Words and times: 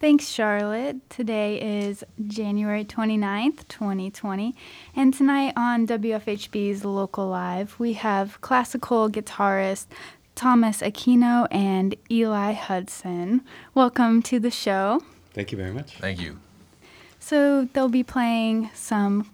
Thanks, 0.00 0.28
Charlotte. 0.28 1.10
Today 1.10 1.60
is 1.60 2.02
January 2.26 2.86
29th, 2.86 3.68
2020, 3.68 4.56
and 4.96 5.12
tonight 5.12 5.52
on 5.58 5.86
WFHB's 5.86 6.86
Local 6.86 7.28
Live, 7.28 7.78
we 7.78 7.92
have 7.92 8.40
classical 8.40 9.10
guitarist 9.10 9.88
Thomas 10.34 10.80
Aquino 10.80 11.46
and 11.50 11.96
Eli 12.10 12.52
Hudson. 12.52 13.42
Welcome 13.74 14.22
to 14.22 14.40
the 14.40 14.50
show. 14.50 15.02
Thank 15.34 15.52
you 15.52 15.58
very 15.58 15.72
much. 15.72 15.96
Thank 15.96 16.18
you. 16.18 16.38
So, 17.18 17.68
they'll 17.74 17.90
be 17.90 18.02
playing 18.02 18.70
some 18.72 19.30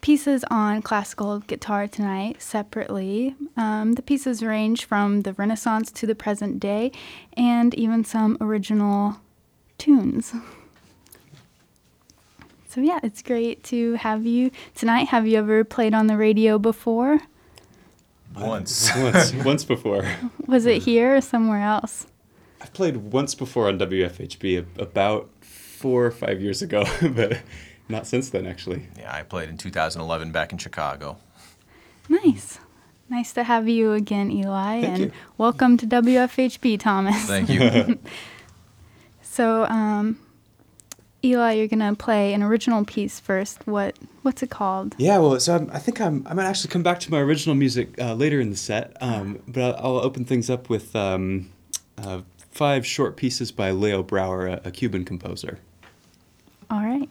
pieces 0.00 0.44
on 0.50 0.82
classical 0.82 1.38
guitar 1.38 1.86
tonight 1.86 2.42
separately. 2.42 3.36
Um, 3.56 3.92
the 3.92 4.02
pieces 4.02 4.42
range 4.42 4.84
from 4.84 5.20
the 5.20 5.34
Renaissance 5.34 5.92
to 5.92 6.08
the 6.08 6.16
present 6.16 6.58
day, 6.58 6.90
and 7.36 7.72
even 7.76 8.02
some 8.02 8.36
original 8.40 9.20
tunes. 9.78 10.34
So, 12.68 12.82
yeah, 12.82 13.00
it's 13.02 13.22
great 13.22 13.64
to 13.64 13.94
have 13.94 14.26
you 14.26 14.50
tonight. 14.74 15.08
Have 15.08 15.26
you 15.26 15.38
ever 15.38 15.64
played 15.64 15.94
on 15.94 16.06
the 16.06 16.16
radio 16.16 16.58
before? 16.58 17.20
Once. 18.36 18.94
once, 18.96 19.32
once 19.34 19.64
before. 19.64 20.04
Was 20.46 20.66
it 20.66 20.82
here 20.82 21.16
or 21.16 21.20
somewhere 21.20 21.62
else? 21.62 22.06
I've 22.60 22.72
played 22.72 22.96
once 22.96 23.34
before 23.34 23.68
on 23.68 23.78
WFHB 23.78 24.78
about 24.78 25.30
four 25.40 26.04
or 26.04 26.10
five 26.10 26.40
years 26.40 26.60
ago, 26.60 26.84
but 27.02 27.40
not 27.88 28.06
since 28.06 28.28
then, 28.30 28.46
actually. 28.46 28.86
Yeah, 28.98 29.14
I 29.14 29.22
played 29.22 29.48
in 29.48 29.56
2011 29.56 30.32
back 30.32 30.52
in 30.52 30.58
Chicago. 30.58 31.16
Nice. 32.08 32.58
Nice 33.08 33.32
to 33.32 33.44
have 33.44 33.68
you 33.68 33.92
again, 33.92 34.30
Eli, 34.30 34.82
Thank 34.82 34.86
and 34.86 35.04
you. 35.04 35.12
welcome 35.38 35.78
to 35.78 35.86
WFHB, 35.86 36.78
Thomas. 36.78 37.24
Thank 37.24 37.48
you. 37.48 37.98
So, 39.38 39.66
um, 39.66 40.18
Eli, 41.22 41.52
you're 41.52 41.68
gonna 41.68 41.94
play 41.94 42.34
an 42.34 42.42
original 42.42 42.84
piece 42.84 43.20
first. 43.20 43.64
What 43.68 43.96
what's 44.22 44.42
it 44.42 44.50
called? 44.50 44.96
Yeah, 44.98 45.18
well, 45.18 45.38
so 45.38 45.54
I'm, 45.54 45.70
I 45.72 45.78
think 45.78 46.00
I'm, 46.00 46.26
I 46.26 46.34
might 46.34 46.44
actually 46.44 46.70
come 46.70 46.82
back 46.82 46.98
to 46.98 47.10
my 47.12 47.20
original 47.20 47.54
music 47.54 47.94
uh, 48.00 48.14
later 48.14 48.40
in 48.40 48.50
the 48.50 48.56
set, 48.56 48.96
um, 49.00 49.40
but 49.46 49.76
I'll, 49.76 49.98
I'll 49.98 49.98
open 49.98 50.24
things 50.24 50.50
up 50.50 50.68
with 50.68 50.96
um, 50.96 51.52
uh, 51.98 52.22
five 52.50 52.84
short 52.84 53.16
pieces 53.16 53.52
by 53.52 53.70
Leo 53.70 54.02
Brouwer, 54.02 54.48
a, 54.48 54.60
a 54.64 54.70
Cuban 54.72 55.04
composer. 55.04 55.60
All 56.68 56.80
right. 56.80 57.08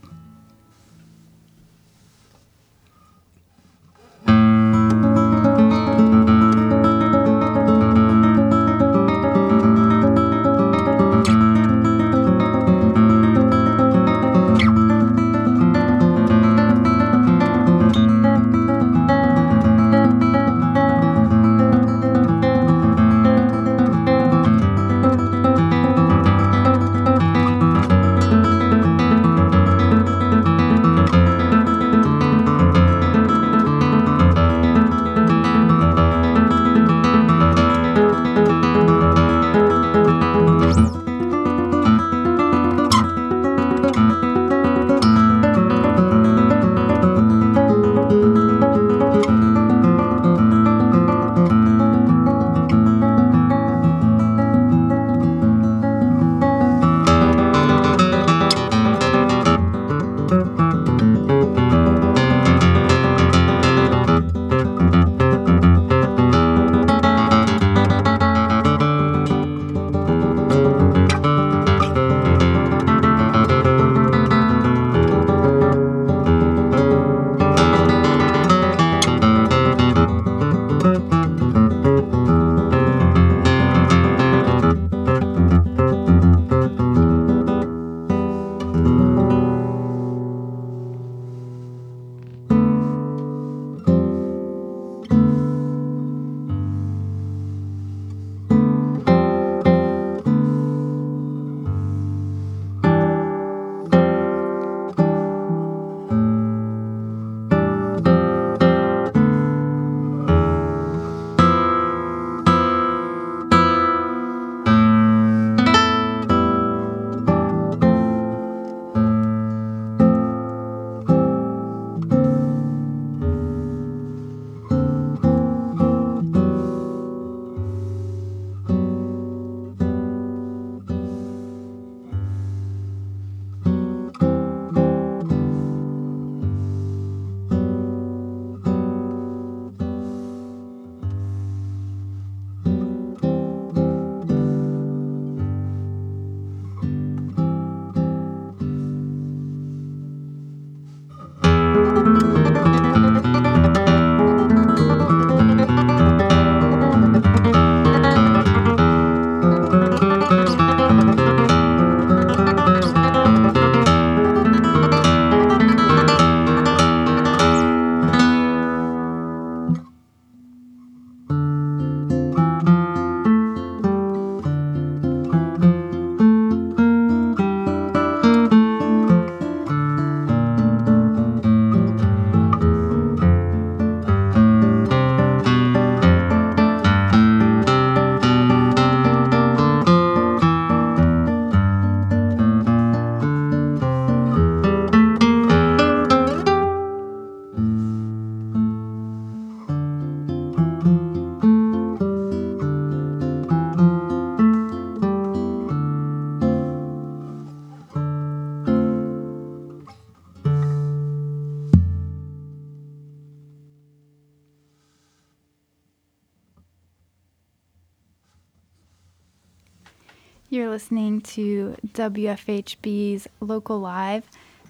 You're 220.57 220.69
listening 220.69 221.21
to 221.21 221.77
WFHB's 221.85 223.27
Local 223.41 223.79
Live. 223.79 224.23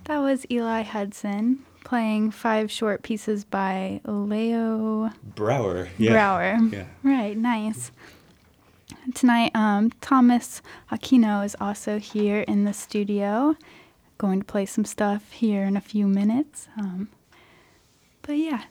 That 0.03 0.17
was 0.17 0.45
Eli 0.51 0.81
Hudson 0.81 1.59
playing 1.85 2.31
five 2.31 2.69
short 2.69 3.03
pieces 3.03 3.45
by 3.45 4.01
Leo 4.03 5.11
Brouwer. 5.33 5.87
Yeah. 5.97 6.11
Brouwer. 6.11 6.57
Yeah. 6.73 6.87
Right, 7.03 7.37
nice. 7.37 7.93
Tonight, 9.15 9.55
um, 9.55 9.91
Thomas 10.01 10.61
Aquino 10.91 11.45
is 11.45 11.55
also 11.61 11.99
here 11.99 12.41
in 12.41 12.65
the 12.65 12.73
studio, 12.73 13.55
going 14.17 14.39
to 14.39 14.45
play 14.45 14.65
some 14.65 14.83
stuff 14.83 15.31
here 15.31 15.63
in 15.63 15.77
a 15.77 15.81
few 15.81 16.05
minutes. 16.05 16.67
Um, 16.77 17.07
but 18.23 18.33
yeah, 18.33 18.63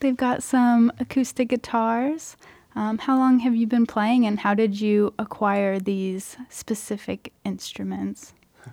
they've 0.00 0.14
got 0.14 0.42
some 0.42 0.92
acoustic 1.00 1.48
guitars. 1.48 2.36
Um, 2.74 2.98
how 2.98 3.18
long 3.18 3.40
have 3.40 3.54
you 3.56 3.66
been 3.66 3.86
playing, 3.86 4.26
and 4.26 4.40
how 4.40 4.54
did 4.54 4.80
you 4.80 5.12
acquire 5.18 5.78
these 5.78 6.36
specific 6.48 7.32
instruments? 7.44 8.34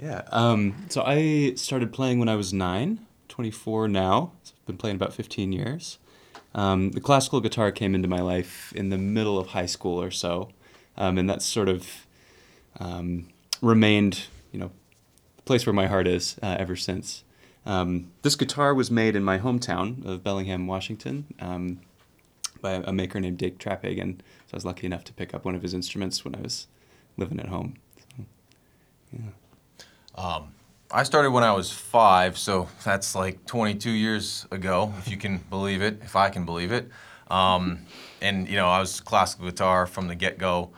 Yeah. 0.00 0.22
Um, 0.30 0.86
so 0.90 1.02
I 1.04 1.54
started 1.56 1.92
playing 1.92 2.20
when 2.20 2.28
I 2.28 2.36
was 2.36 2.52
nine, 2.52 3.04
24 3.26 3.88
now. 3.88 4.30
So 4.44 4.52
I've 4.56 4.66
been 4.66 4.76
playing 4.76 4.94
about 4.94 5.12
15 5.12 5.50
years. 5.50 5.98
Um, 6.54 6.92
the 6.92 7.00
classical 7.00 7.40
guitar 7.40 7.72
came 7.72 7.96
into 7.96 8.06
my 8.06 8.20
life 8.20 8.72
in 8.76 8.90
the 8.90 8.96
middle 8.96 9.38
of 9.38 9.48
high 9.48 9.66
school 9.66 10.00
or 10.00 10.12
so, 10.12 10.50
um, 10.96 11.18
and 11.18 11.28
that's 11.28 11.44
sort 11.44 11.68
of 11.68 12.06
um, 12.80 13.28
remained, 13.60 14.26
you 14.52 14.60
know, 14.60 14.70
the 15.36 15.42
place 15.42 15.66
where 15.66 15.72
my 15.72 15.86
heart 15.86 16.06
is 16.06 16.36
uh, 16.42 16.56
ever 16.58 16.76
since. 16.76 17.24
Um, 17.66 18.12
this 18.22 18.36
guitar 18.36 18.74
was 18.74 18.90
made 18.90 19.14
in 19.14 19.22
my 19.22 19.38
hometown 19.38 20.06
of 20.06 20.22
Bellingham, 20.24 20.66
Washington, 20.66 21.26
um, 21.40 21.80
by 22.60 22.82
a 22.84 22.92
maker 22.92 23.20
named 23.20 23.38
Dick 23.38 23.58
Traphagen. 23.58 24.18
So 24.18 24.54
I 24.54 24.56
was 24.56 24.64
lucky 24.64 24.86
enough 24.86 25.04
to 25.04 25.12
pick 25.12 25.34
up 25.34 25.44
one 25.44 25.54
of 25.54 25.62
his 25.62 25.74
instruments 25.74 26.24
when 26.24 26.34
I 26.34 26.40
was 26.40 26.66
living 27.16 27.40
at 27.40 27.48
home. 27.48 27.74
So, 28.16 28.24
yeah. 29.12 30.40
I 30.90 31.02
started 31.02 31.32
when 31.32 31.44
I 31.44 31.52
was 31.52 31.70
five, 31.70 32.38
so 32.38 32.66
that's 32.82 33.14
like 33.14 33.44
22 33.44 33.90
years 33.90 34.46
ago, 34.50 34.94
if 34.98 35.08
you 35.08 35.18
can 35.18 35.36
believe 35.50 35.82
it, 35.82 36.00
if 36.02 36.16
I 36.16 36.30
can 36.30 36.46
believe 36.46 36.72
it. 36.72 36.88
Um, 37.30 37.80
and 38.22 38.48
you 38.48 38.56
know, 38.56 38.68
I 38.68 38.80
was 38.80 39.00
classical 39.00 39.44
guitar 39.44 39.86
from 39.86 40.08
the 40.08 40.14
get-go. 40.14 40.70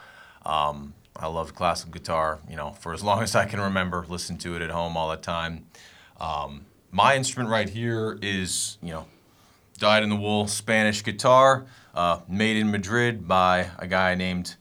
Um, 0.45 0.95
I 1.15 1.29
loved 1.29 1.55
classical 1.55 1.93
guitar, 1.93 2.41
you 2.49 2.57
know, 2.57 2.73
for 2.73 2.93
as 2.93 3.05
long 3.05 3.23
as 3.23 3.37
I 3.37 3.45
can 3.45 3.61
remember. 3.61 4.05
Listened 4.09 4.41
to 4.41 4.57
it 4.57 4.63
at 4.63 4.71
home 4.71 4.97
all 4.97 5.11
the 5.11 5.17
time. 5.17 5.67
Um, 6.21 6.67
my 6.91 7.15
instrument 7.15 7.49
right 7.49 7.69
here 7.69 8.19
is, 8.21 8.79
you 8.83 8.91
know, 8.91 9.07
dyed-in-the-wool 9.81 10.47
Spanish 10.47 11.03
guitar, 11.03 11.67
uh, 11.95 12.21
made 12.29 12.57
in 12.57 12.71
Madrid 12.71 13.27
by 13.27 13.71
a 13.79 13.89
guy 13.89 14.15
named 14.15 14.55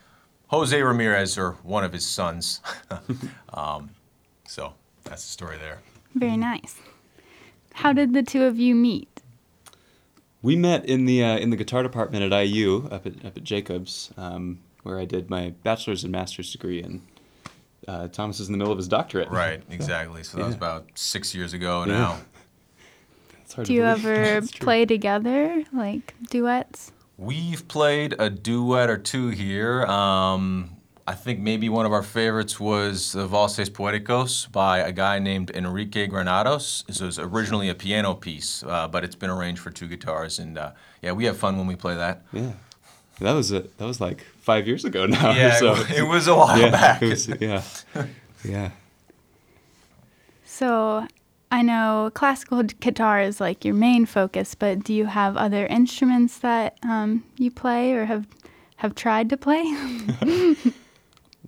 Jose 0.48 0.82
Ramirez 0.82 1.38
or 1.38 1.52
one 1.62 1.84
of 1.84 1.94
his 1.94 2.06
sons. 2.06 2.62
um, 3.54 3.92
so 4.48 4.74
that's 5.04 5.22
the 5.24 5.30
story 5.30 5.58
there. 5.58 5.80
Very 6.16 6.38
nice. 6.38 6.76
How 7.74 7.94
did 7.94 8.14
the 8.14 8.24
two 8.24 8.44
of 8.46 8.58
you 8.58 8.74
meet? 8.74 9.22
We 10.42 10.56
met 10.56 10.86
in 10.86 11.06
the 11.06 11.24
uh, 11.24 11.38
in 11.38 11.50
the 11.50 11.58
guitar 11.58 11.84
department 11.84 12.32
at 12.34 12.46
IU 12.48 12.88
up 12.90 13.06
at 13.06 13.24
up 13.26 13.38
at 13.38 13.44
Jacobs, 13.44 14.12
um, 14.18 14.60
where 14.84 14.98
I 14.98 15.06
did 15.06 15.30
my 15.30 15.54
bachelor's 15.64 16.04
and 16.04 16.12
master's 16.14 16.52
degree, 16.52 16.82
and 16.82 17.02
uh, 17.88 18.08
Thomas 18.08 18.40
is 18.40 18.48
in 18.48 18.54
the 18.54 18.58
middle 18.58 18.72
of 18.72 18.78
his 18.78 18.88
doctorate. 18.88 19.30
Right, 19.30 19.62
exactly. 19.70 20.24
So 20.24 20.38
that 20.38 20.46
was 20.46 20.56
about 20.56 20.88
six 20.96 21.36
years 21.36 21.52
ago 21.54 21.84
Yeah. 21.86 21.94
now. 21.94 22.20
It's 23.50 23.56
hard 23.56 23.66
Do 23.66 23.74
to 23.74 23.74
you 23.74 23.82
believe. 23.82 24.06
ever 24.06 24.48
play 24.60 24.86
together, 24.86 25.64
like 25.74 26.14
duets? 26.30 26.92
We've 27.18 27.68
played 27.68 28.14
a 28.20 28.30
duet 28.30 28.92
or 28.92 28.98
two 29.00 29.30
here. 29.30 29.86
Um, 29.88 30.78
I 31.08 31.16
think 31.16 31.40
maybe 31.40 31.68
one 31.68 31.88
of 31.88 31.92
our 31.92 32.04
favorites 32.04 32.60
was 32.60 33.14
the 33.14 33.26
Valses 33.26 33.68
Poeticos 33.72 34.52
by 34.52 34.78
a 34.78 34.92
guy 34.92 35.18
named 35.18 35.50
Enrique 35.50 36.06
Granados. 36.06 36.84
This 36.88 37.02
was 37.02 37.18
originally 37.18 37.70
a 37.70 37.74
piano 37.74 38.14
piece, 38.14 38.62
uh, 38.62 38.88
but 38.88 39.04
it's 39.04 39.16
been 39.16 39.32
arranged 39.32 39.62
for 39.62 39.72
two 39.72 39.88
guitars, 39.88 40.38
and 40.38 40.56
uh, 40.60 40.74
yeah, 41.02 41.14
we 41.14 41.26
have 41.26 41.36
fun 41.36 41.58
when 41.58 41.66
we 41.66 41.76
play 41.76 41.96
that. 41.96 42.22
Yeah, 42.32 42.52
that 43.20 43.32
was 43.34 43.52
a 43.52 43.62
that 43.62 43.86
was 43.86 44.00
like 44.00 44.24
five 44.42 44.68
years 44.68 44.86
ago 44.86 45.08
now. 45.08 45.32
Yeah, 45.36 45.56
so 45.58 45.74
it 45.90 46.08
was 46.08 46.28
a 46.28 46.36
while 46.36 46.56
yeah, 46.60 46.70
back. 46.70 47.02
it 47.02 47.10
was- 47.10 47.28
yeah, 47.42 47.64
yeah. 48.46 48.70
So 50.46 51.08
I 51.52 51.62
know 51.62 52.12
classical 52.14 52.62
guitar 52.64 53.22
is 53.22 53.40
like 53.40 53.66
your 53.66 53.74
main 53.74 54.06
focus, 54.06 54.56
but 54.56 54.84
do 54.84 54.94
you 54.94 55.06
have 55.06 55.36
other 55.36 55.66
instruments 55.66 56.40
that 56.40 56.78
um, 56.84 57.24
you 57.38 57.50
play 57.52 57.94
or 57.94 58.06
have 58.06 58.28
have 58.78 58.96
tried 58.96 59.30
to 59.30 59.38
play? 59.38 59.64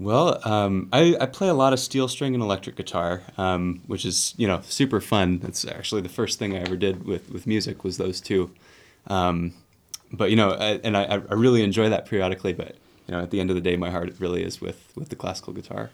Well, 0.01 0.39
um, 0.47 0.89
I, 0.91 1.15
I 1.21 1.27
play 1.27 1.47
a 1.47 1.53
lot 1.53 1.73
of 1.73 1.79
steel 1.79 2.07
string 2.07 2.33
and 2.33 2.41
electric 2.41 2.75
guitar, 2.75 3.21
um, 3.37 3.81
which 3.85 4.03
is 4.03 4.33
you 4.35 4.47
know 4.47 4.61
super 4.63 4.99
fun. 4.99 5.37
That's 5.37 5.63
actually 5.63 6.01
the 6.01 6.09
first 6.09 6.39
thing 6.39 6.55
I 6.55 6.61
ever 6.61 6.75
did 6.75 7.05
with, 7.05 7.29
with 7.29 7.45
music 7.45 7.83
was 7.83 7.97
those 7.97 8.19
two. 8.19 8.49
Um, 9.05 9.53
but 10.11 10.31
you 10.31 10.35
know, 10.35 10.53
I, 10.53 10.79
and 10.83 10.97
I, 10.97 11.03
I 11.03 11.33
really 11.35 11.61
enjoy 11.61 11.89
that 11.89 12.07
periodically. 12.07 12.51
But 12.51 12.77
you 13.07 13.13
know, 13.13 13.21
at 13.21 13.29
the 13.29 13.39
end 13.39 13.51
of 13.51 13.55
the 13.55 13.61
day, 13.61 13.75
my 13.75 13.91
heart 13.91 14.11
really 14.19 14.43
is 14.43 14.59
with 14.59 14.91
with 14.95 15.09
the 15.09 15.15
classical 15.15 15.53
guitar. 15.53 15.91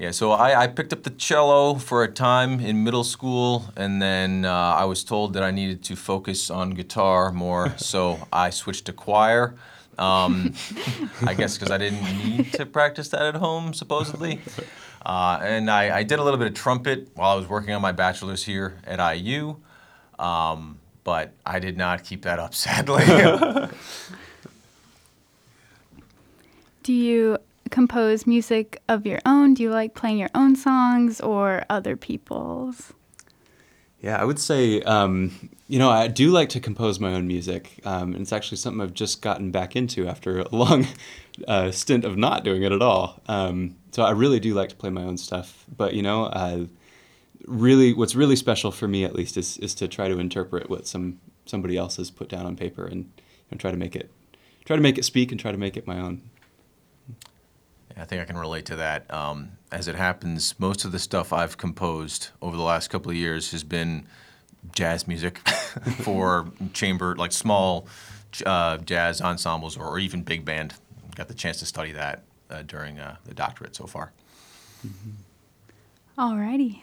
Yeah, 0.00 0.12
so 0.12 0.32
I, 0.32 0.62
I 0.62 0.66
picked 0.66 0.94
up 0.94 1.02
the 1.02 1.10
cello 1.10 1.74
for 1.74 2.02
a 2.02 2.10
time 2.10 2.58
in 2.58 2.82
middle 2.82 3.04
school, 3.04 3.70
and 3.76 4.00
then 4.00 4.46
uh, 4.46 4.50
I 4.50 4.86
was 4.86 5.04
told 5.04 5.34
that 5.34 5.42
I 5.42 5.50
needed 5.50 5.84
to 5.84 5.94
focus 5.94 6.48
on 6.48 6.70
guitar 6.70 7.30
more, 7.32 7.74
so 7.76 8.26
I 8.32 8.48
switched 8.48 8.86
to 8.86 8.94
choir. 8.94 9.56
Um, 9.98 10.54
I 11.26 11.34
guess 11.34 11.58
because 11.58 11.70
I 11.70 11.76
didn't 11.76 12.02
need 12.02 12.50
to 12.54 12.64
practice 12.64 13.10
that 13.10 13.20
at 13.20 13.34
home, 13.34 13.74
supposedly. 13.74 14.40
Uh, 15.04 15.38
and 15.42 15.70
I, 15.70 15.98
I 15.98 16.02
did 16.02 16.18
a 16.18 16.24
little 16.24 16.38
bit 16.38 16.46
of 16.46 16.54
trumpet 16.54 17.10
while 17.14 17.32
I 17.32 17.34
was 17.34 17.46
working 17.46 17.74
on 17.74 17.82
my 17.82 17.92
bachelor's 17.92 18.42
here 18.42 18.78
at 18.86 19.16
IU, 19.16 19.56
um, 20.18 20.78
but 21.04 21.34
I 21.44 21.58
did 21.58 21.76
not 21.76 22.04
keep 22.04 22.22
that 22.22 22.38
up, 22.38 22.54
sadly. 22.64 23.04
do 26.84 26.94
you 26.94 27.36
compose 27.70 28.26
music 28.26 28.82
of 28.88 29.06
your 29.06 29.20
own? 29.24 29.54
Do 29.54 29.62
you 29.62 29.70
like 29.70 29.94
playing 29.94 30.18
your 30.18 30.30
own 30.34 30.56
songs 30.56 31.20
or 31.20 31.64
other 31.70 31.96
people's? 31.96 32.92
Yeah, 34.00 34.16
I 34.20 34.24
would 34.24 34.38
say, 34.38 34.80
um, 34.82 35.50
you 35.68 35.78
know, 35.78 35.90
I 35.90 36.08
do 36.08 36.30
like 36.30 36.48
to 36.50 36.60
compose 36.60 36.98
my 36.98 37.12
own 37.12 37.26
music. 37.26 37.80
Um, 37.84 38.14
and 38.14 38.22
it's 38.22 38.32
actually 38.32 38.56
something 38.56 38.80
I've 38.80 38.94
just 38.94 39.20
gotten 39.20 39.50
back 39.50 39.76
into 39.76 40.08
after 40.08 40.40
a 40.40 40.48
long 40.54 40.86
uh, 41.48 41.70
stint 41.70 42.04
of 42.04 42.16
not 42.16 42.44
doing 42.44 42.62
it 42.62 42.72
at 42.72 42.82
all. 42.82 43.20
Um, 43.28 43.76
so 43.90 44.02
I 44.02 44.12
really 44.12 44.40
do 44.40 44.54
like 44.54 44.70
to 44.70 44.76
play 44.76 44.90
my 44.90 45.02
own 45.02 45.18
stuff. 45.18 45.66
But, 45.76 45.94
you 45.94 46.02
know, 46.02 46.24
uh, 46.24 46.66
really, 47.46 47.92
what's 47.92 48.14
really 48.14 48.36
special 48.36 48.70
for 48.70 48.88
me, 48.88 49.04
at 49.04 49.14
least, 49.14 49.36
is, 49.36 49.58
is 49.58 49.74
to 49.76 49.88
try 49.88 50.08
to 50.08 50.18
interpret 50.18 50.70
what 50.70 50.86
some 50.86 51.20
somebody 51.46 51.76
else 51.76 51.96
has 51.96 52.12
put 52.12 52.28
down 52.28 52.46
on 52.46 52.54
paper 52.54 52.86
and 52.86 53.10
know, 53.50 53.58
try 53.58 53.70
to 53.70 53.76
make 53.76 53.96
it 53.96 54.10
try 54.64 54.76
to 54.76 54.82
make 54.82 54.98
it 54.98 55.04
speak 55.04 55.30
and 55.30 55.40
try 55.40 55.50
to 55.50 55.58
make 55.58 55.76
it 55.76 55.86
my 55.86 55.98
own. 55.98 56.29
I 58.00 58.04
think 58.04 58.22
I 58.22 58.24
can 58.24 58.36
relate 58.36 58.64
to 58.66 58.76
that. 58.76 59.12
Um, 59.12 59.52
as 59.70 59.86
it 59.86 59.94
happens, 59.94 60.58
most 60.58 60.84
of 60.84 60.92
the 60.92 60.98
stuff 60.98 61.32
I've 61.32 61.58
composed 61.58 62.30
over 62.40 62.56
the 62.56 62.62
last 62.62 62.88
couple 62.88 63.10
of 63.10 63.16
years 63.16 63.52
has 63.52 63.62
been 63.62 64.06
jazz 64.74 65.06
music 65.06 65.38
for 66.02 66.50
chamber, 66.72 67.14
like 67.16 67.32
small 67.32 67.86
uh, 68.46 68.78
jazz 68.78 69.20
ensembles 69.20 69.76
or, 69.76 69.98
even 69.98 70.22
big 70.22 70.44
band. 70.44 70.74
Got 71.14 71.28
the 71.28 71.34
chance 71.34 71.58
to 71.58 71.66
study 71.66 71.92
that 71.92 72.22
uh, 72.48 72.62
during 72.62 72.98
uh, 72.98 73.16
the 73.24 73.34
doctorate 73.34 73.76
so 73.76 73.86
far. 73.86 74.12
Alrighty. 76.16 76.82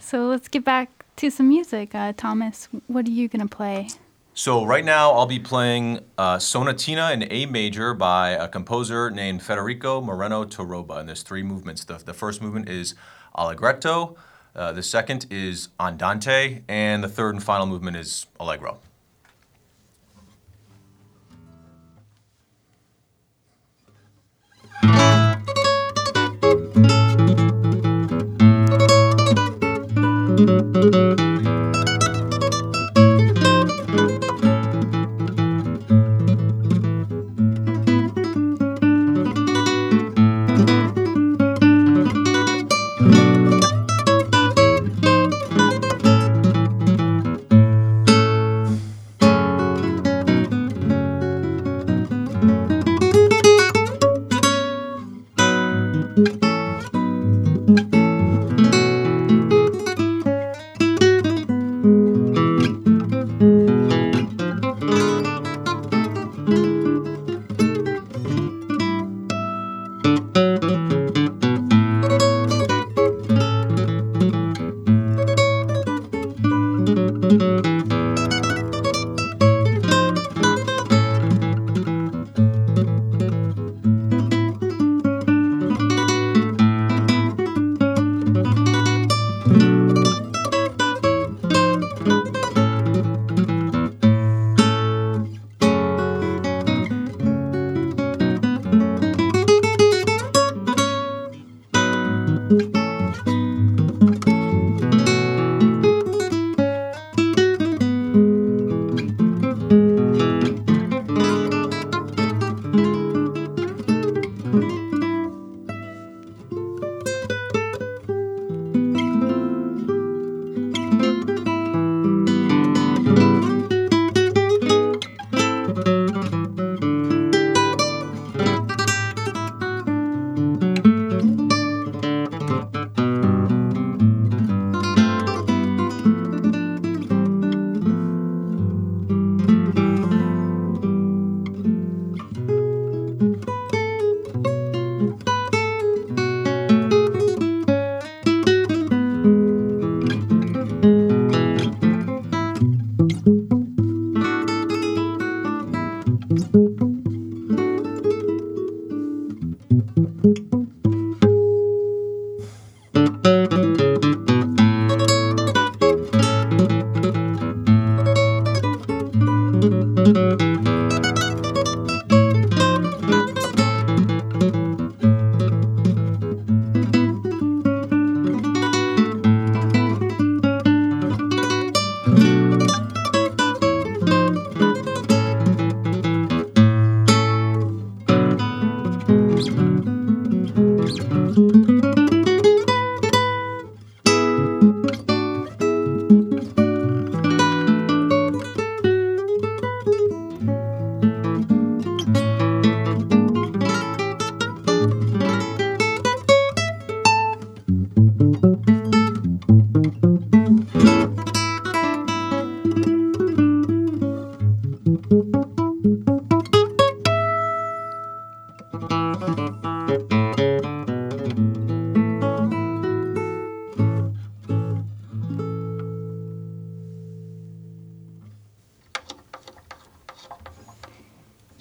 So 0.00 0.26
let's 0.26 0.48
get 0.48 0.64
back 0.64 1.04
to 1.16 1.30
some 1.30 1.48
music. 1.48 1.94
Uh, 1.94 2.12
Thomas, 2.16 2.68
what 2.86 3.06
are 3.06 3.10
you 3.10 3.28
gonna 3.28 3.46
play? 3.46 3.88
So 4.36 4.64
right 4.64 4.84
now 4.84 5.12
I'll 5.12 5.26
be 5.26 5.38
playing 5.38 6.00
uh, 6.18 6.38
Sonatina 6.38 7.12
in 7.12 7.30
A 7.30 7.46
major 7.46 7.94
by 7.94 8.30
a 8.30 8.48
composer 8.48 9.08
named 9.08 9.44
Federico 9.44 10.00
Moreno 10.00 10.44
Torroba. 10.44 10.98
And 10.98 11.08
there's 11.08 11.22
three 11.22 11.44
movements. 11.44 11.84
The, 11.84 11.98
the 11.98 12.12
first 12.12 12.42
movement 12.42 12.68
is 12.68 12.96
Allegretto, 13.38 14.16
uh, 14.56 14.72
the 14.72 14.82
second 14.82 15.26
is 15.30 15.68
Andante, 15.78 16.62
and 16.68 17.04
the 17.04 17.08
third 17.08 17.36
and 17.36 17.44
final 17.44 17.66
movement 17.66 17.96
is 17.96 18.26
Allegro. 18.40 18.80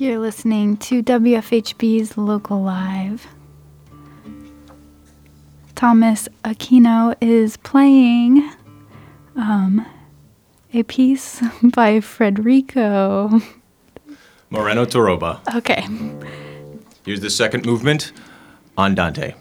You're 0.04 0.20
listening 0.20 0.76
to 0.80 1.02
WFHB's 1.02 2.18
Local 2.18 2.62
Live. 2.62 3.26
Thomas 5.76 6.28
Aquino 6.44 7.16
is 7.22 7.56
playing 7.56 8.52
um, 9.38 9.86
a 10.74 10.84
piece 10.84 11.40
by 11.64 12.02
Frederico 12.02 13.42
Moreno 14.50 14.84
Torroba. 14.84 15.40
Okay. 15.56 15.88
Here's 17.06 17.22
the 17.22 17.30
second 17.30 17.66
movement, 17.66 18.12
Andante. 18.78 19.36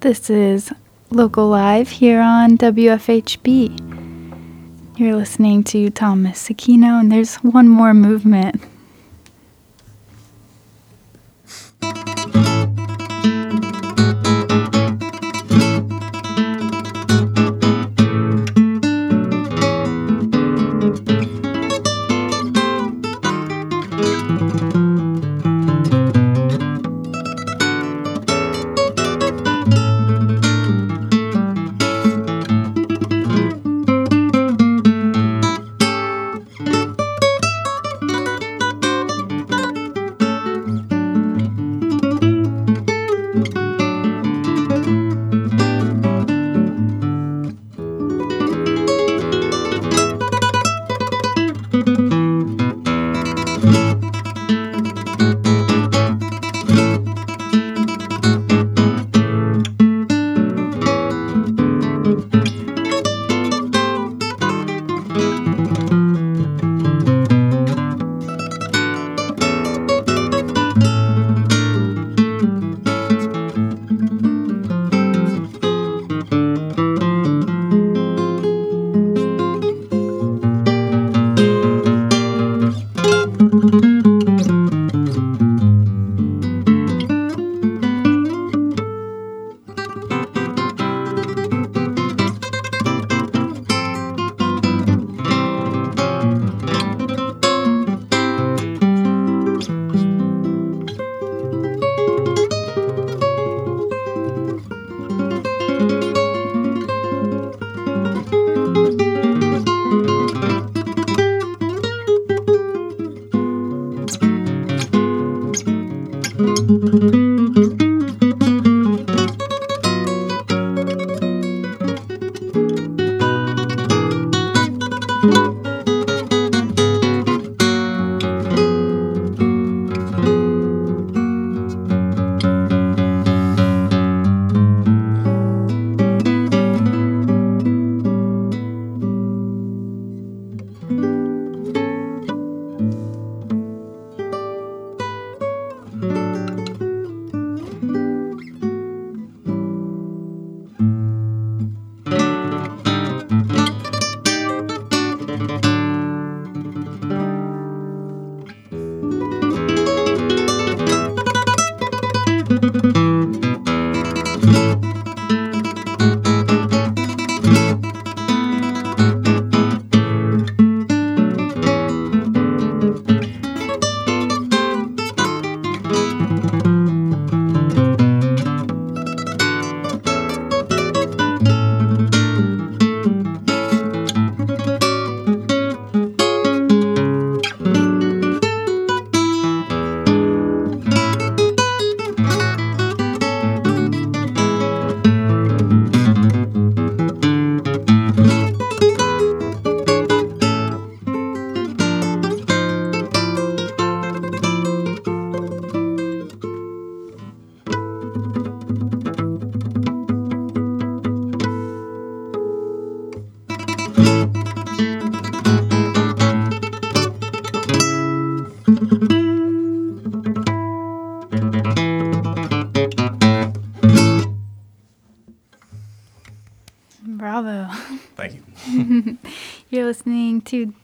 This 0.00 0.30
is 0.30 0.72
Local 1.10 1.48
Live 1.48 1.90
here 1.90 2.20
on 2.20 2.56
WFHB. 2.56 4.98
You're 4.98 5.16
listening 5.16 5.64
to 5.64 5.90
Thomas 5.90 6.48
Aquino, 6.48 7.00
and 7.00 7.12
there's 7.12 7.36
one 7.36 7.68
more 7.68 7.94
movement 7.94 8.62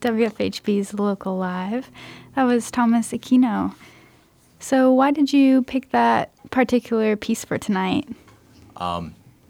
WFHB's 0.06 0.94
Local 0.94 1.36
Live. 1.36 1.90
That 2.36 2.44
was 2.44 2.70
Thomas 2.70 3.10
Aquino. 3.10 3.74
So, 4.60 4.92
why 4.92 5.10
did 5.10 5.32
you 5.32 5.62
pick 5.64 5.90
that 5.90 6.30
particular 6.50 7.16
piece 7.16 7.44
for 7.44 7.58
tonight? 7.58 8.08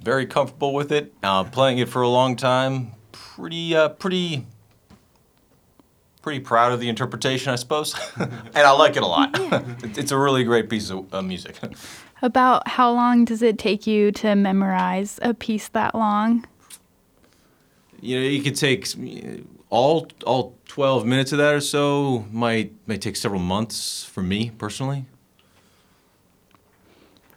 Very 0.02 0.24
comfortable 0.24 0.72
with 0.72 0.92
it. 0.92 1.12
Uh, 1.22 1.44
playing 1.44 1.76
it 1.78 1.90
for 1.90 2.00
a 2.00 2.08
long 2.08 2.36
time. 2.36 2.92
Pretty, 3.12 3.76
uh, 3.76 3.90
pretty, 3.90 4.46
pretty 6.22 6.40
proud 6.40 6.72
of 6.72 6.80
the 6.80 6.88
interpretation, 6.88 7.52
I 7.52 7.56
suppose. 7.56 7.94
and 8.16 8.56
I 8.56 8.70
like 8.70 8.96
it 8.96 9.02
a 9.02 9.06
lot. 9.06 9.38
It- 9.84 9.98
it's 9.98 10.10
a 10.12 10.16
really 10.18 10.42
great 10.44 10.70
piece 10.70 10.88
of 10.90 11.12
uh, 11.12 11.20
music. 11.20 11.56
About 12.22 12.66
how 12.66 12.90
long 12.92 13.26
does 13.26 13.42
it 13.42 13.58
take 13.58 13.86
you 13.86 14.10
to 14.12 14.34
memorize 14.34 15.18
a 15.20 15.34
piece 15.34 15.68
that 15.68 15.94
long? 15.94 16.46
you 18.00 18.18
know, 18.20 18.26
you 18.26 18.42
could 18.42 18.56
take 18.56 18.86
all 19.70 20.08
all 20.24 20.56
12 20.66 21.06
minutes 21.06 21.32
of 21.32 21.38
that 21.38 21.54
or 21.54 21.60
so. 21.60 22.26
Might 22.30 22.72
may 22.86 22.98
take 22.98 23.16
several 23.16 23.40
months 23.40 24.04
for 24.04 24.22
me 24.22 24.50
personally. 24.58 25.06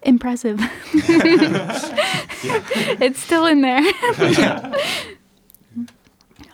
Impressive. 0.04 0.60
It's 2.42 3.20
still 3.20 3.46
in 3.46 3.62
there. 3.62 3.82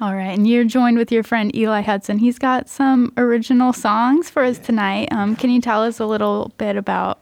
All 0.02 0.14
right, 0.14 0.32
and 0.38 0.46
you're 0.48 0.66
joined 0.66 0.98
with 0.98 1.12
your 1.12 1.24
friend 1.24 1.56
Eli 1.56 1.82
Hudson. 1.82 2.18
He's 2.18 2.38
got 2.38 2.68
some 2.68 3.14
original 3.18 3.72
songs 3.72 4.30
for 4.30 4.44
us 4.44 4.58
tonight. 4.58 5.08
Um, 5.12 5.36
can 5.36 5.50
you 5.50 5.62
tell 5.62 5.84
us 5.84 6.00
a 6.00 6.06
little 6.06 6.52
bit 6.58 6.76
about, 6.76 7.22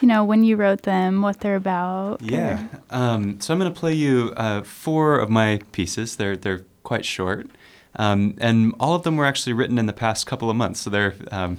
you 0.00 0.08
know, 0.08 0.24
when 0.24 0.42
you 0.42 0.56
wrote 0.56 0.82
them, 0.82 1.20
what 1.20 1.40
they're 1.40 1.56
about? 1.56 2.22
Yeah. 2.22 2.66
Um, 2.88 3.40
so 3.40 3.52
I'm 3.52 3.60
going 3.60 3.72
to 3.72 3.78
play 3.78 3.92
you 3.92 4.32
uh, 4.36 4.62
four 4.62 5.18
of 5.18 5.28
my 5.28 5.60
pieces. 5.72 6.16
They're 6.16 6.36
they're 6.36 6.64
quite 6.82 7.04
short, 7.04 7.48
um, 7.96 8.34
and 8.38 8.74
all 8.80 8.94
of 8.94 9.02
them 9.02 9.16
were 9.16 9.26
actually 9.26 9.52
written 9.52 9.78
in 9.78 9.86
the 9.86 9.92
past 9.92 10.26
couple 10.26 10.50
of 10.50 10.56
months. 10.56 10.80
So 10.80 10.90
they're 10.90 11.14
um, 11.30 11.58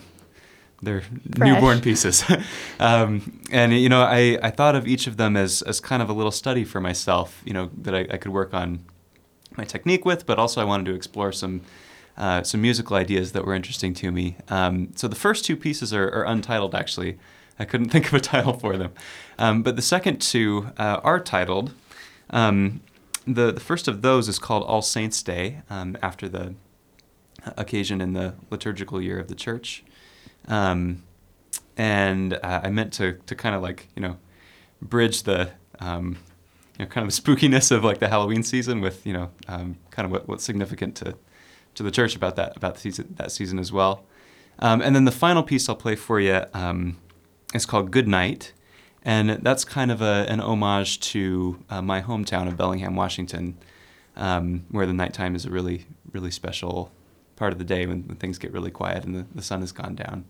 they're 0.82 1.02
Fresh. 1.02 1.50
newborn 1.50 1.82
pieces. 1.82 2.24
um, 2.80 3.42
and 3.52 3.74
you 3.74 3.90
know, 3.90 4.02
I, 4.02 4.38
I 4.42 4.52
thought 4.52 4.76
of 4.76 4.88
each 4.88 5.08
of 5.08 5.18
them 5.18 5.38
as, 5.38 5.62
as 5.62 5.80
kind 5.80 6.02
of 6.02 6.10
a 6.10 6.14
little 6.14 6.32
study 6.32 6.64
for 6.64 6.80
myself. 6.80 7.42
You 7.46 7.54
know, 7.54 7.70
that 7.78 7.96
I, 7.96 8.08
I 8.12 8.18
could 8.18 8.32
work 8.32 8.54
on 8.54 8.86
my 9.58 9.64
technique 9.64 10.06
with, 10.06 10.26
but 10.26 10.38
also 10.38 10.62
I 10.62 10.66
wanted 10.66 10.86
to 10.88 10.94
explore 10.94 11.32
some 11.32 11.62
uh, 12.18 12.44
some 12.44 12.62
musical 12.62 12.96
ideas 12.96 13.34
that 13.34 13.46
were 13.46 13.54
interesting 13.54 13.94
to 13.94 14.12
me. 14.12 14.38
Um, 14.48 14.92
so 14.96 15.08
the 15.08 15.16
first 15.16 15.44
two 15.44 15.58
pieces 15.58 15.94
are, 15.94 16.08
are, 16.08 16.24
untitled, 16.24 16.74
actually. 16.74 17.20
I 17.60 17.66
couldn't 17.66 17.90
think 17.92 18.08
of 18.08 18.14
a 18.14 18.22
title 18.22 18.54
for 18.54 18.78
them. 18.78 18.94
Um, 19.38 19.64
but 19.64 19.76
the 19.76 19.82
second 19.82 20.22
two 20.22 20.70
uh, 20.78 21.02
are 21.04 21.20
titled. 21.20 21.74
Um, 22.30 22.82
the, 23.26 23.52
the 23.52 23.60
first 23.60 23.88
of 23.88 24.02
those 24.02 24.28
is 24.28 24.40
called 24.40 24.64
All 24.64 24.82
Saints' 24.82 25.22
Day, 25.24 25.62
um, 25.70 25.98
after 26.02 26.30
the 26.30 26.56
occasion 27.58 28.02
in 28.02 28.14
the 28.14 28.36
liturgical 28.50 29.02
year 29.02 29.20
of 29.20 29.28
the 29.28 29.36
church. 29.36 29.84
Um, 30.48 31.04
and 31.78 32.34
uh, 32.34 32.62
I 32.64 32.70
meant 32.70 32.94
to, 32.94 33.14
to 33.26 33.36
kind 33.36 33.56
of 33.56 33.62
like, 33.62 33.88
you 33.96 34.02
know, 34.02 34.18
bridge 34.82 35.24
the 35.24 35.52
um, 35.80 36.18
you 36.78 36.86
know, 36.86 36.90
kind 36.90 37.06
of 37.06 37.14
spookiness 37.14 37.72
of 37.72 37.84
like 37.84 38.00
the 38.00 38.08
Halloween 38.08 38.44
season 38.44 38.82
with, 38.82 39.06
you 39.06 39.14
know, 39.14 39.30
um, 39.48 39.78
kind 39.92 40.06
of 40.06 40.12
what, 40.12 40.28
what's 40.28 40.44
significant 40.44 40.96
to, 40.98 41.16
to 41.76 41.84
the 41.84 41.92
church 41.92 42.16
about 42.16 42.36
that, 42.36 42.56
about 42.58 42.78
season, 42.78 43.14
that 43.18 43.32
season 43.32 43.60
as 43.60 43.72
well. 43.72 44.04
Um, 44.60 44.82
and 44.82 44.96
then 44.96 45.06
the 45.06 45.12
final 45.12 45.44
piece 45.44 45.68
I'll 45.68 45.76
play 45.76 45.96
for 45.96 46.20
you 46.20 46.46
um, 46.54 46.98
is 47.54 47.66
called 47.66 47.92
Good 47.92 48.08
Night. 48.08 48.54
And 49.06 49.30
that's 49.30 49.64
kind 49.64 49.92
of 49.92 50.02
a, 50.02 50.26
an 50.28 50.40
homage 50.42 51.00
to 51.12 51.60
uh, 51.70 51.82
my 51.82 52.02
hometown 52.02 52.48
of 52.48 52.58
Bellingham, 52.58 52.96
Washington, 52.96 53.56
um, 54.16 54.66
where 54.72 54.88
the 54.88 54.94
nighttime 54.94 55.36
is 55.36 55.46
a 55.46 55.52
really, 55.52 55.86
really 56.12 56.32
special 56.32 56.92
part 57.36 57.54
of 57.54 57.60
the 57.60 57.66
day 57.66 57.86
when, 57.86 58.04
when 58.08 58.18
things 58.18 58.40
get 58.40 58.52
really 58.52 58.72
quiet 58.72 59.04
and 59.04 59.16
the, 59.16 59.26
the 59.36 59.44
sun 59.44 59.62
has 59.62 59.72
gone 59.72 59.94
down. 59.94 60.26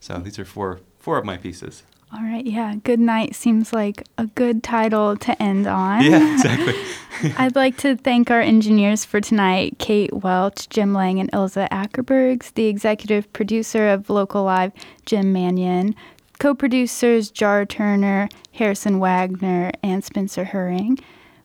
So 0.00 0.18
these 0.18 0.38
are 0.38 0.46
four, 0.46 0.80
four 0.98 1.18
of 1.18 1.26
my 1.26 1.36
pieces. 1.36 1.82
All 2.12 2.22
right, 2.22 2.44
yeah. 2.44 2.74
Good 2.82 2.98
night 2.98 3.36
seems 3.36 3.72
like 3.72 4.02
a 4.18 4.26
good 4.26 4.64
title 4.64 5.16
to 5.16 5.40
end 5.40 5.68
on. 5.68 6.02
Yeah, 6.02 6.34
exactly. 6.34 6.74
I'd 7.38 7.54
like 7.54 7.76
to 7.78 7.96
thank 7.96 8.30
our 8.32 8.40
engineers 8.40 9.04
for 9.04 9.20
tonight 9.20 9.78
Kate 9.78 10.12
Welch, 10.12 10.68
Jim 10.70 10.92
Lang, 10.92 11.20
and 11.20 11.30
Ilze 11.30 11.68
Ackerbergs, 11.68 12.52
the 12.54 12.66
executive 12.66 13.32
producer 13.32 13.88
of 13.88 14.10
Local 14.10 14.42
Live, 14.42 14.72
Jim 15.06 15.32
Manion, 15.32 15.94
co 16.40 16.54
producers 16.54 17.30
Jar 17.30 17.64
Turner, 17.66 18.28
Harrison 18.52 18.98
Wagner, 18.98 19.70
and 19.82 20.02
Spencer 20.02 20.44
Heuring. 20.44 20.98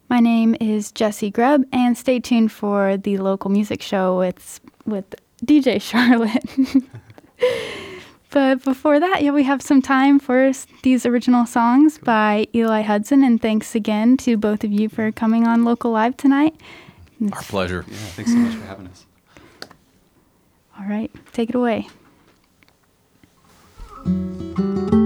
My 0.10 0.22
name 0.22 0.56
is 0.62 0.92
Jessie 0.92 1.30
Grubb, 1.30 1.64
and 1.74 1.98
stay 1.98 2.20
tuned 2.20 2.52
for 2.52 2.96
the 2.96 3.18
local 3.18 3.52
music 3.52 3.82
show 3.82 4.18
with, 4.18 4.62
with 4.86 5.14
DJ 5.46 5.80
Charlotte. 5.90 6.44
But 8.32 8.66
before 8.66 9.00
that, 9.00 9.24
yeah, 9.24 9.32
we 9.32 9.44
have 9.44 9.62
some 9.62 9.82
time 9.82 10.20
for 10.20 10.52
these 10.84 11.06
original 11.06 11.46
songs 11.46 11.98
by 11.98 12.48
Eli 12.54 12.82
Hudson. 12.82 13.24
And 13.24 13.42
thanks 13.42 13.76
again 13.76 14.18
to 14.18 14.36
both 14.36 14.66
of 14.66 14.74
you 14.74 14.90
for 14.90 15.10
coming 15.14 15.48
on 15.48 15.64
Local 15.64 15.92
Live 15.92 16.18
tonight. 16.18 16.54
Our 17.32 17.42
pleasure. 17.44 17.86
Yeah, 17.88 17.96
thanks 17.96 18.32
so 18.32 18.38
much 18.38 18.56
for 18.56 18.66
having 18.66 18.88
us. 18.88 19.06
All 20.78 20.86
right, 20.86 21.10
take 21.32 21.48
it 21.48 21.56
away 21.56 21.88
thank 24.06 24.94
you 24.94 25.05